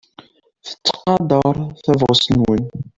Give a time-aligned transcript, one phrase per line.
[0.65, 2.63] Tettqadar tabɣest-nwen.